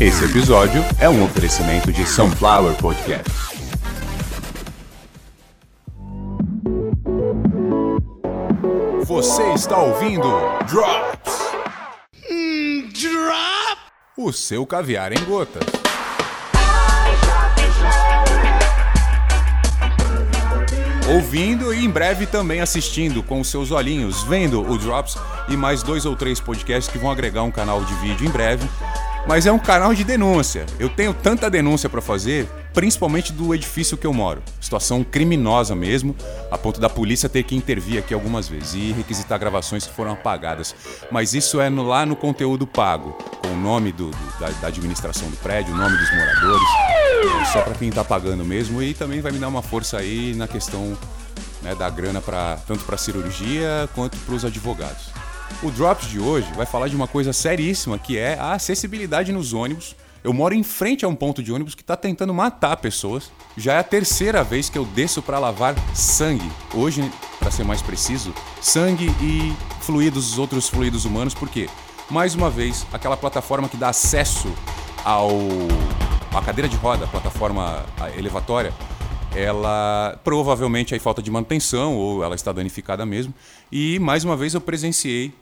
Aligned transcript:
Esse 0.00 0.24
episódio 0.24 0.82
é 0.98 1.08
um 1.08 1.22
oferecimento 1.24 1.92
de 1.92 2.06
Sunflower 2.06 2.74
Podcast. 2.76 3.30
Você 9.04 9.42
está 9.52 9.76
ouvindo 9.76 10.28
Drops. 10.68 11.50
drop! 12.92 13.80
O 14.16 14.32
seu 14.32 14.64
caviar 14.64 15.12
em 15.12 15.24
gotas. 15.24 15.79
Ouvindo 21.20 21.74
e 21.74 21.84
em 21.84 21.90
breve 21.90 22.24
também 22.24 22.62
assistindo 22.62 23.22
com 23.22 23.42
os 23.42 23.48
seus 23.48 23.70
olhinhos, 23.70 24.22
vendo 24.22 24.62
o 24.62 24.78
Drops 24.78 25.18
e 25.50 25.56
mais 25.56 25.82
dois 25.82 26.06
ou 26.06 26.16
três 26.16 26.40
podcasts 26.40 26.90
que 26.90 26.96
vão 26.96 27.10
agregar 27.10 27.42
um 27.42 27.50
canal 27.50 27.84
de 27.84 27.92
vídeo 27.96 28.26
em 28.26 28.30
breve 28.30 28.66
mas 29.26 29.46
é 29.46 29.52
um 29.52 29.58
canal 29.58 29.94
de 29.94 30.04
denúncia. 30.04 30.66
Eu 30.78 30.88
tenho 30.88 31.12
tanta 31.12 31.50
denúncia 31.50 31.88
para 31.88 32.00
fazer, 32.00 32.48
principalmente 32.72 33.32
do 33.32 33.54
edifício 33.54 33.96
que 33.96 34.06
eu 34.06 34.12
moro. 34.12 34.42
Situação 34.60 35.04
criminosa 35.04 35.74
mesmo, 35.74 36.16
a 36.50 36.58
ponto 36.58 36.80
da 36.80 36.88
polícia 36.88 37.28
ter 37.28 37.42
que 37.42 37.54
intervir 37.54 37.98
aqui 37.98 38.14
algumas 38.14 38.48
vezes 38.48 38.74
e 38.74 38.92
requisitar 38.92 39.38
gravações 39.38 39.86
que 39.86 39.94
foram 39.94 40.12
apagadas. 40.12 40.74
Mas 41.10 41.34
isso 41.34 41.60
é 41.60 41.68
no, 41.68 41.82
lá 41.82 42.06
no 42.06 42.16
conteúdo 42.16 42.66
pago, 42.66 43.12
com 43.42 43.48
o 43.48 43.56
nome 43.56 43.92
do, 43.92 44.10
do, 44.10 44.38
da, 44.40 44.48
da, 44.48 44.68
administração 44.68 45.28
do 45.28 45.36
prédio, 45.36 45.74
o 45.74 45.76
nome 45.76 45.96
dos 45.96 46.10
moradores, 46.10 46.68
só 47.52 47.62
para 47.62 47.74
quem 47.74 47.90
tá 47.90 48.04
pagando 48.04 48.44
mesmo 48.44 48.82
e 48.82 48.94
também 48.94 49.20
vai 49.20 49.32
me 49.32 49.38
dar 49.38 49.48
uma 49.48 49.62
força 49.62 49.98
aí 49.98 50.34
na 50.34 50.46
questão 50.46 50.96
né, 51.62 51.74
da 51.74 51.90
grana 51.90 52.20
para 52.20 52.58
tanto 52.66 52.84
para 52.84 52.96
cirurgia 52.96 53.88
quanto 53.94 54.16
para 54.18 54.34
os 54.34 54.44
advogados. 54.44 55.10
O 55.62 55.70
Drops 55.70 56.08
de 56.08 56.20
hoje 56.20 56.50
vai 56.54 56.64
falar 56.64 56.88
de 56.88 56.96
uma 56.96 57.08
coisa 57.08 57.32
seríssima 57.32 57.98
que 57.98 58.16
é 58.16 58.38
a 58.38 58.52
acessibilidade 58.52 59.32
nos 59.32 59.52
ônibus. 59.52 59.96
Eu 60.22 60.32
moro 60.32 60.54
em 60.54 60.62
frente 60.62 61.04
a 61.04 61.08
um 61.08 61.14
ponto 61.14 61.42
de 61.42 61.50
ônibus 61.52 61.74
que 61.74 61.82
está 61.82 61.96
tentando 61.96 62.32
matar 62.32 62.76
pessoas. 62.76 63.32
Já 63.56 63.74
é 63.74 63.78
a 63.78 63.82
terceira 63.82 64.44
vez 64.44 64.68
que 64.68 64.78
eu 64.78 64.84
desço 64.84 65.20
para 65.20 65.38
lavar 65.38 65.74
sangue. 65.94 66.48
Hoje, 66.74 67.10
para 67.38 67.50
ser 67.50 67.64
mais 67.64 67.82
preciso, 67.82 68.32
sangue 68.60 69.06
e 69.20 69.52
fluidos, 69.80 70.38
outros 70.38 70.68
fluidos 70.68 71.04
humanos. 71.04 71.34
Por 71.34 71.48
quê? 71.48 71.68
Mais 72.10 72.34
uma 72.34 72.50
vez, 72.50 72.86
aquela 72.92 73.16
plataforma 73.16 73.68
que 73.68 73.76
dá 73.76 73.88
acesso 73.88 74.52
ao 75.04 75.30
a 76.32 76.40
cadeira 76.40 76.68
de 76.68 76.76
roda, 76.76 77.04
a 77.04 77.08
plataforma 77.08 77.84
elevatória, 78.16 78.72
ela 79.34 80.18
provavelmente 80.22 80.94
aí 80.94 81.00
falta 81.00 81.22
de 81.22 81.30
manutenção 81.30 81.96
ou 81.96 82.22
ela 82.22 82.34
está 82.34 82.52
danificada 82.52 83.04
mesmo. 83.04 83.34
E 83.70 83.98
mais 83.98 84.24
uma 84.24 84.36
vez 84.36 84.54
eu 84.54 84.60
presenciei 84.60 85.32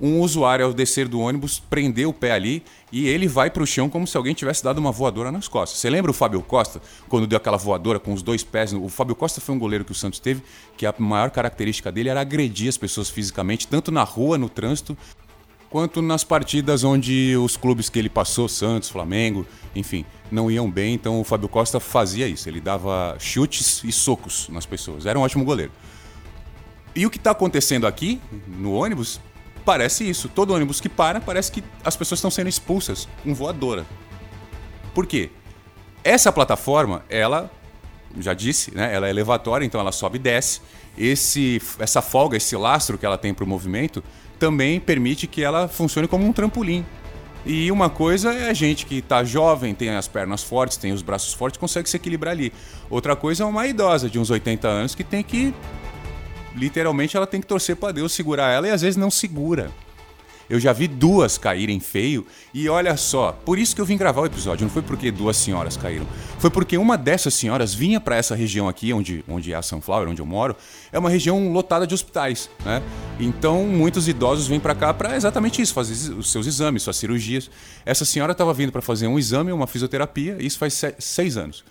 um 0.00 0.20
usuário 0.20 0.66
ao 0.66 0.72
descer 0.72 1.06
do 1.06 1.20
ônibus 1.20 1.60
prender 1.60 2.06
o 2.08 2.12
pé 2.12 2.32
ali 2.32 2.64
e 2.90 3.06
ele 3.06 3.28
vai 3.28 3.48
para 3.48 3.62
o 3.62 3.66
chão 3.66 3.88
como 3.88 4.06
se 4.06 4.16
alguém 4.16 4.34
tivesse 4.34 4.62
dado 4.62 4.78
uma 4.78 4.90
voadora 4.90 5.30
nas 5.30 5.46
costas. 5.46 5.78
Você 5.78 5.88
lembra 5.88 6.10
o 6.10 6.14
Fábio 6.14 6.42
Costa 6.42 6.82
quando 7.08 7.26
deu 7.26 7.36
aquela 7.36 7.56
voadora 7.56 8.00
com 8.00 8.12
os 8.12 8.22
dois 8.22 8.42
pés? 8.42 8.72
O 8.72 8.88
Fábio 8.88 9.14
Costa 9.14 9.40
foi 9.40 9.54
um 9.54 9.58
goleiro 9.58 9.84
que 9.84 9.92
o 9.92 9.94
Santos 9.94 10.18
teve, 10.18 10.42
que 10.76 10.84
a 10.84 10.94
maior 10.98 11.30
característica 11.30 11.92
dele 11.92 12.08
era 12.08 12.20
agredir 12.20 12.68
as 12.68 12.76
pessoas 12.76 13.08
fisicamente, 13.08 13.68
tanto 13.68 13.92
na 13.92 14.02
rua, 14.02 14.36
no 14.36 14.48
trânsito, 14.48 14.96
quanto 15.74 16.00
nas 16.00 16.22
partidas 16.22 16.84
onde 16.84 17.36
os 17.36 17.56
clubes 17.56 17.88
que 17.88 17.98
ele 17.98 18.08
passou, 18.08 18.48
Santos, 18.48 18.88
Flamengo, 18.88 19.44
enfim, 19.74 20.04
não 20.30 20.48
iam 20.48 20.70
bem. 20.70 20.94
Então 20.94 21.20
o 21.20 21.24
Fábio 21.24 21.48
Costa 21.48 21.80
fazia 21.80 22.28
isso, 22.28 22.48
ele 22.48 22.60
dava 22.60 23.16
chutes 23.18 23.82
e 23.82 23.90
socos 23.90 24.48
nas 24.50 24.64
pessoas. 24.64 25.04
Era 25.04 25.18
um 25.18 25.22
ótimo 25.22 25.44
goleiro. 25.44 25.72
E 26.94 27.04
o 27.04 27.10
que 27.10 27.16
está 27.16 27.32
acontecendo 27.32 27.88
aqui, 27.88 28.20
no 28.46 28.72
ônibus, 28.72 29.20
parece 29.64 30.08
isso. 30.08 30.28
Todo 30.28 30.54
ônibus 30.54 30.80
que 30.80 30.88
para, 30.88 31.20
parece 31.20 31.50
que 31.50 31.64
as 31.84 31.96
pessoas 31.96 32.18
estão 32.18 32.30
sendo 32.30 32.48
expulsas 32.48 33.08
com 33.24 33.34
voadora. 33.34 33.84
Por 34.94 35.06
quê? 35.06 35.28
Essa 36.04 36.30
plataforma, 36.30 37.04
ela, 37.08 37.50
já 38.20 38.34
disse, 38.34 38.74
né, 38.74 38.94
ela 38.94 39.06
é 39.06 39.10
elevatória, 39.10 39.64
então 39.64 39.80
ela 39.80 39.92
sobe 39.92 40.16
e 40.16 40.20
desce. 40.20 40.60
Esse, 40.96 41.60
essa 41.78 42.00
folga, 42.00 42.36
esse 42.36 42.56
lastro 42.56 42.96
que 42.96 43.04
ela 43.04 43.18
tem 43.18 43.34
para 43.34 43.44
o 43.44 43.48
movimento, 43.48 44.02
também 44.38 44.78
permite 44.78 45.26
que 45.26 45.42
ela 45.42 45.68
funcione 45.68 46.06
como 46.06 46.24
um 46.24 46.32
trampolim. 46.32 46.84
E 47.46 47.70
uma 47.70 47.90
coisa 47.90 48.32
é 48.32 48.48
a 48.48 48.54
gente 48.54 48.86
que 48.86 48.98
está 48.98 49.22
jovem, 49.22 49.74
tem 49.74 49.90
as 49.90 50.08
pernas 50.08 50.42
fortes, 50.42 50.78
tem 50.78 50.92
os 50.92 51.02
braços 51.02 51.34
fortes, 51.34 51.58
consegue 51.58 51.90
se 51.90 51.96
equilibrar 51.96 52.32
ali. 52.32 52.52
Outra 52.88 53.14
coisa 53.14 53.42
é 53.42 53.46
uma 53.46 53.66
idosa 53.66 54.08
de 54.08 54.18
uns 54.18 54.30
80 54.30 54.66
anos 54.66 54.94
que 54.94 55.04
tem 55.04 55.22
que 55.22 55.52
literalmente 56.54 57.16
ela 57.16 57.26
tem 57.26 57.40
que 57.40 57.46
torcer 57.46 57.76
para 57.76 57.92
Deus 57.92 58.12
segurar 58.12 58.50
ela 58.50 58.68
e 58.68 58.70
às 58.70 58.80
vezes 58.80 58.96
não 58.96 59.10
segura. 59.10 59.70
Eu 60.48 60.60
já 60.60 60.72
vi 60.72 60.86
duas 60.86 61.38
caírem 61.38 61.80
feio 61.80 62.26
e 62.52 62.68
olha 62.68 62.96
só, 62.96 63.32
por 63.32 63.58
isso 63.58 63.74
que 63.74 63.80
eu 63.80 63.86
vim 63.86 63.96
gravar 63.96 64.22
o 64.22 64.26
episódio, 64.26 64.64
não 64.64 64.70
foi 64.70 64.82
porque 64.82 65.10
duas 65.10 65.36
senhoras 65.36 65.76
caíram. 65.76 66.06
Foi 66.38 66.50
porque 66.50 66.76
uma 66.76 66.98
dessas 66.98 67.34
senhoras 67.34 67.74
vinha 67.74 68.00
para 68.00 68.16
essa 68.16 68.34
região 68.34 68.68
aqui, 68.68 68.92
onde, 68.92 69.24
onde 69.28 69.52
é 69.52 69.56
a 69.56 69.62
Sunflower, 69.62 70.08
onde 70.08 70.20
eu 70.20 70.26
moro, 70.26 70.54
é 70.92 70.98
uma 70.98 71.10
região 71.10 71.52
lotada 71.52 71.86
de 71.86 71.94
hospitais, 71.94 72.50
né? 72.64 72.82
Então 73.18 73.64
muitos 73.64 74.08
idosos 74.08 74.46
vêm 74.46 74.60
para 74.60 74.74
cá 74.74 74.92
para 74.92 75.16
exatamente 75.16 75.62
isso, 75.62 75.72
fazer 75.72 76.12
os 76.12 76.30
seus 76.30 76.46
exames, 76.46 76.82
suas 76.82 76.96
cirurgias. 76.96 77.50
Essa 77.86 78.04
senhora 78.04 78.32
estava 78.32 78.52
vindo 78.52 78.72
para 78.72 78.82
fazer 78.82 79.06
um 79.06 79.18
exame, 79.18 79.52
uma 79.52 79.66
fisioterapia, 79.66 80.36
isso 80.40 80.58
faz 80.58 80.82
seis 80.98 81.36
anos. 81.36 81.64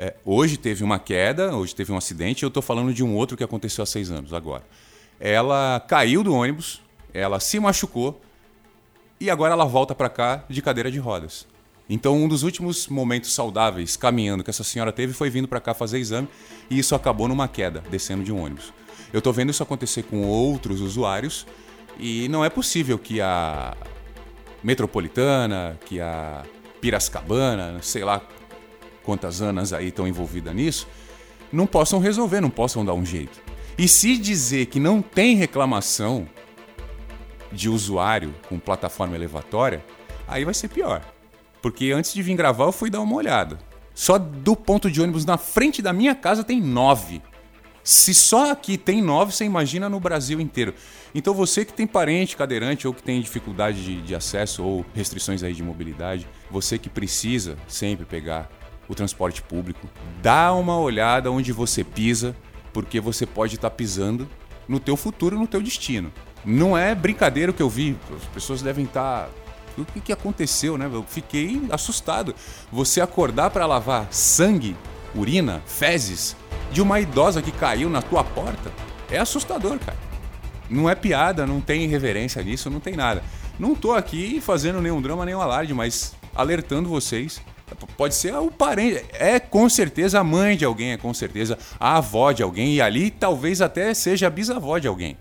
É, 0.00 0.14
hoje 0.24 0.56
teve 0.56 0.84
uma 0.84 0.98
queda, 1.00 1.56
hoje 1.56 1.74
teve 1.74 1.90
um 1.90 1.96
acidente, 1.96 2.44
eu 2.44 2.48
estou 2.48 2.62
falando 2.62 2.94
de 2.94 3.02
um 3.02 3.16
outro 3.16 3.36
que 3.36 3.42
aconteceu 3.42 3.82
há 3.82 3.86
seis 3.86 4.12
anos 4.12 4.32
agora. 4.32 4.62
Ela 5.18 5.84
caiu 5.88 6.22
do 6.22 6.32
ônibus, 6.32 6.80
ela 7.12 7.40
se 7.40 7.58
machucou 7.58 8.20
e 9.20 9.30
agora 9.30 9.52
ela 9.52 9.64
volta 9.64 9.94
para 9.94 10.08
cá 10.08 10.44
de 10.48 10.62
cadeira 10.62 10.90
de 10.90 10.98
rodas. 10.98 11.46
Então, 11.90 12.16
um 12.16 12.28
dos 12.28 12.42
últimos 12.42 12.86
momentos 12.86 13.32
saudáveis 13.32 13.96
caminhando 13.96 14.44
que 14.44 14.50
essa 14.50 14.62
senhora 14.62 14.92
teve 14.92 15.12
foi 15.14 15.30
vindo 15.30 15.48
para 15.48 15.60
cá 15.60 15.72
fazer 15.72 15.98
exame 15.98 16.28
e 16.68 16.78
isso 16.78 16.94
acabou 16.94 17.26
numa 17.26 17.48
queda, 17.48 17.82
descendo 17.90 18.22
de 18.22 18.30
um 18.30 18.42
ônibus. 18.42 18.72
Eu 19.12 19.18
estou 19.18 19.32
vendo 19.32 19.50
isso 19.50 19.62
acontecer 19.62 20.02
com 20.02 20.22
outros 20.26 20.82
usuários 20.82 21.46
e 21.98 22.28
não 22.28 22.44
é 22.44 22.50
possível 22.50 22.98
que 22.98 23.20
a 23.20 23.74
Metropolitana, 24.62 25.78
que 25.86 25.98
a 26.00 26.44
Piracicabana, 26.80 27.78
sei 27.80 28.04
lá 28.04 28.20
quantas 29.02 29.40
anas 29.40 29.72
aí 29.72 29.88
estão 29.88 30.06
envolvidas 30.06 30.54
nisso, 30.54 30.86
não 31.50 31.66
possam 31.66 31.98
resolver, 31.98 32.42
não 32.42 32.50
possam 32.50 32.84
dar 32.84 32.92
um 32.92 33.04
jeito. 33.04 33.40
E 33.78 33.88
se 33.88 34.18
dizer 34.18 34.66
que 34.66 34.78
não 34.78 35.00
tem 35.00 35.36
reclamação 35.36 36.28
de 37.52 37.68
usuário 37.68 38.34
com 38.48 38.58
plataforma 38.58 39.14
elevatória, 39.14 39.84
aí 40.26 40.44
vai 40.44 40.54
ser 40.54 40.68
pior. 40.68 41.02
Porque 41.60 41.92
antes 41.92 42.12
de 42.12 42.22
vir 42.22 42.36
gravar, 42.36 42.64
eu 42.64 42.72
fui 42.72 42.90
dar 42.90 43.00
uma 43.00 43.16
olhada. 43.16 43.58
Só 43.94 44.16
do 44.16 44.54
ponto 44.54 44.90
de 44.90 45.00
ônibus 45.00 45.24
na 45.24 45.36
frente 45.36 45.82
da 45.82 45.92
minha 45.92 46.14
casa 46.14 46.44
tem 46.44 46.60
nove. 46.60 47.20
Se 47.82 48.12
só 48.12 48.52
aqui 48.52 48.76
tem 48.76 49.00
nove, 49.00 49.32
você 49.32 49.44
imagina 49.44 49.88
no 49.88 49.98
Brasil 49.98 50.40
inteiro. 50.40 50.74
Então 51.14 51.32
você 51.32 51.64
que 51.64 51.72
tem 51.72 51.86
parente 51.86 52.36
cadeirante 52.36 52.86
ou 52.86 52.92
que 52.92 53.02
tem 53.02 53.20
dificuldade 53.20 53.82
de, 53.82 54.02
de 54.02 54.14
acesso 54.14 54.62
ou 54.62 54.84
restrições 54.94 55.42
aí 55.42 55.54
de 55.54 55.62
mobilidade, 55.62 56.28
você 56.50 56.78
que 56.78 56.88
precisa 56.88 57.56
sempre 57.66 58.04
pegar 58.04 58.50
o 58.86 58.94
transporte 58.94 59.42
público. 59.42 59.88
Dá 60.22 60.52
uma 60.52 60.78
olhada 60.78 61.30
onde 61.30 61.52
você 61.52 61.82
pisa, 61.82 62.36
porque 62.72 63.00
você 63.00 63.26
pode 63.26 63.56
estar 63.56 63.70
tá 63.70 63.74
pisando 63.74 64.28
no 64.68 64.78
teu 64.78 64.96
futuro, 64.96 65.38
no 65.38 65.46
teu 65.46 65.62
destino. 65.62 66.12
Não 66.44 66.76
é 66.76 66.94
brincadeira 66.94 67.50
o 67.50 67.54
que 67.54 67.62
eu 67.62 67.68
vi. 67.68 67.96
As 68.16 68.24
pessoas 68.26 68.62
devem 68.62 68.84
estar 68.84 69.26
tá... 69.26 69.30
o 69.76 69.84
que, 69.84 70.00
que 70.00 70.12
aconteceu, 70.12 70.78
né? 70.78 70.88
Eu 70.92 71.04
fiquei 71.06 71.62
assustado. 71.70 72.34
Você 72.72 73.00
acordar 73.00 73.50
para 73.50 73.66
lavar 73.66 74.08
sangue, 74.10 74.76
urina, 75.14 75.62
fezes 75.66 76.36
de 76.72 76.82
uma 76.82 77.00
idosa 77.00 77.42
que 77.42 77.52
caiu 77.52 77.88
na 77.88 78.02
tua 78.02 78.22
porta 78.22 78.70
é 79.10 79.18
assustador, 79.18 79.78
cara. 79.78 79.96
Não 80.68 80.88
é 80.88 80.94
piada, 80.94 81.46
não 81.46 81.60
tem 81.60 81.86
reverência 81.88 82.42
nisso, 82.42 82.68
não 82.68 82.78
tem 82.78 82.94
nada. 82.94 83.22
Não 83.58 83.74
tô 83.74 83.92
aqui 83.92 84.40
fazendo 84.40 84.82
nenhum 84.82 85.00
drama, 85.00 85.24
nenhum 85.24 85.40
alarde, 85.40 85.72
mas 85.72 86.14
alertando 86.34 86.88
vocês 86.88 87.40
Pode 87.96 88.14
ser 88.14 88.34
o 88.34 88.50
parente, 88.50 89.04
é 89.12 89.38
com 89.38 89.68
certeza 89.68 90.20
a 90.20 90.24
mãe 90.24 90.56
de 90.56 90.64
alguém, 90.64 90.92
é 90.92 90.96
com 90.96 91.12
certeza 91.12 91.58
a 91.78 91.96
avó 91.98 92.32
de 92.32 92.42
alguém, 92.42 92.74
e 92.74 92.80
ali 92.80 93.10
talvez 93.10 93.60
até 93.60 93.92
seja 93.92 94.26
a 94.26 94.30
bisavó 94.30 94.78
de 94.78 94.88
alguém. 94.88 95.16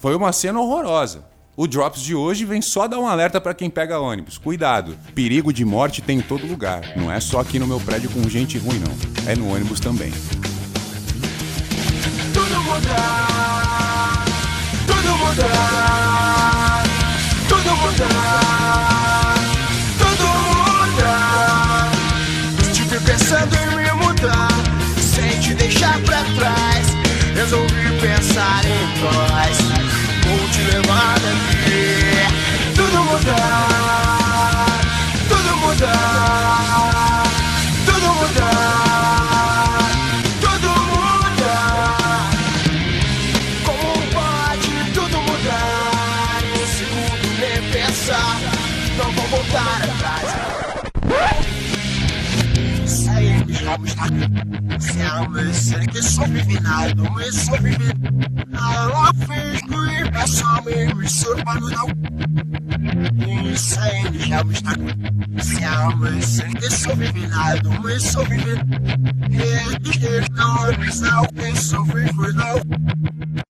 Foi 0.00 0.16
uma 0.16 0.32
cena 0.32 0.58
horrorosa. 0.58 1.24
O 1.54 1.66
Drops 1.66 2.00
de 2.00 2.14
hoje 2.14 2.46
vem 2.46 2.62
só 2.62 2.88
dar 2.88 2.98
um 2.98 3.06
alerta 3.06 3.38
para 3.38 3.52
quem 3.52 3.68
pega 3.68 4.00
ônibus. 4.00 4.38
Cuidado, 4.38 4.96
perigo 5.14 5.52
de 5.52 5.62
morte 5.62 6.00
tem 6.00 6.18
em 6.18 6.22
todo 6.22 6.46
lugar. 6.46 6.96
Não 6.96 7.12
é 7.12 7.20
só 7.20 7.40
aqui 7.40 7.58
no 7.58 7.66
meu 7.66 7.78
prédio 7.78 8.08
com 8.10 8.26
gente 8.28 8.56
ruim, 8.56 8.78
não. 8.78 9.30
É 9.30 9.36
no 9.36 9.54
ônibus 9.54 9.78
também. 9.78 10.10
Tudo 12.32 12.62
muda, 12.62 12.96
tudo 14.86 15.16
muda, 15.18 15.44
tudo 17.46 17.76
muda. 17.76 18.50
pensando 23.10 23.54
em 23.56 23.76
me 23.76 23.90
mudar, 23.92 24.48
sem 24.98 25.40
te 25.40 25.54
deixar 25.54 26.00
pra 26.02 26.22
trás. 26.36 26.86
Resolvi 27.34 28.00
pensar 28.00 28.64
em 28.64 29.00
nós, 29.02 29.59
te 30.50 30.62
levar 30.64 31.18
daqui. 31.20 31.84
Tudo 32.74 33.04
mudar, 33.04 34.80
tudo 35.28 35.56
mudar, 35.62 37.24
tudo 37.86 38.08
mudar, 38.20 39.90
tudo 40.40 40.70
mudar. 40.90 42.30
Como 43.64 43.92
pode 44.14 44.72
tudo 44.94 45.16
mudar? 45.22 46.40
Um 46.56 46.66
segundo 46.76 47.26
nem 47.40 47.60
pensar, 47.72 48.36
não 48.98 49.08
vou 49.12 49.26
voltar 49.28 49.78
atrás. 49.82 50.28
Sound 54.80 55.36
is 55.36 55.68
sick, 55.68 55.94
it's 55.94 56.14
so 56.14 56.22
que 56.22 56.58
now, 56.60 57.18
it's 57.18 57.48
é 57.48 57.60
vivid. 57.60 57.96
I 58.54 58.86
love 58.86 59.30
it 59.30 59.79
está 64.52 64.72
Se 65.42 65.64
é 65.64 65.70
uma 65.88 66.22
ser 66.22 66.48
que 66.54 66.70
sobrevinado, 66.70 67.70
me 67.82 68.00
sobrevive 68.00 68.60
E 69.30 69.78
dizer 69.78 70.30
não, 70.30 70.72
não, 71.00 71.26
que 71.26 71.56
sobrevive 71.56 72.32
não 72.34 73.49